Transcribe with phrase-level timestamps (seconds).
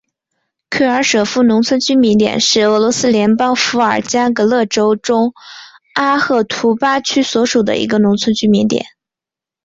[0.71, 5.31] 奎贝舍夫农村居民点是俄罗斯联邦伏尔加格勒州中
[5.93, 8.83] 阿赫图巴区所属的一个农村居民点。